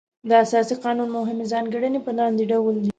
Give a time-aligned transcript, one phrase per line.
[0.29, 2.89] د اساسي قانون مهمې ځانګړنې په لاندې ډول دي.